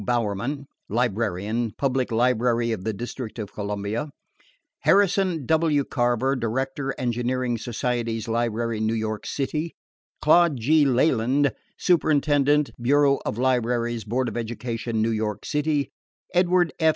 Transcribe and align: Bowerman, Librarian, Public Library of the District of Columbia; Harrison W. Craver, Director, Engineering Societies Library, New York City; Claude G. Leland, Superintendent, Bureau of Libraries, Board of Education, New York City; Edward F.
Bowerman, 0.05 0.65
Librarian, 0.89 1.73
Public 1.77 2.11
Library 2.11 2.71
of 2.71 2.83
the 2.83 2.91
District 2.91 3.37
of 3.37 3.53
Columbia; 3.53 4.09
Harrison 4.79 5.45
W. 5.45 5.83
Craver, 5.83 6.39
Director, 6.39 6.95
Engineering 6.97 7.55
Societies 7.59 8.27
Library, 8.27 8.79
New 8.79 8.95
York 8.95 9.27
City; 9.27 9.75
Claude 10.19 10.57
G. 10.59 10.85
Leland, 10.85 11.53
Superintendent, 11.77 12.71
Bureau 12.81 13.19
of 13.27 13.37
Libraries, 13.37 14.03
Board 14.03 14.27
of 14.27 14.35
Education, 14.37 15.03
New 15.03 15.11
York 15.11 15.45
City; 15.45 15.91
Edward 16.33 16.73
F. 16.79 16.89